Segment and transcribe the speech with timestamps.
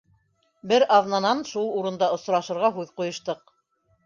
[0.71, 3.47] Бер аҙнанан шул урында осрашырға һүҙ ҡуйыштыҡ.